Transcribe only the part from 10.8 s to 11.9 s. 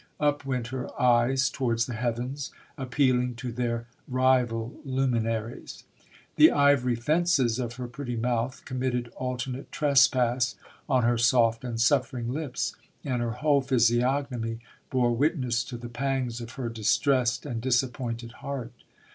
on her soft and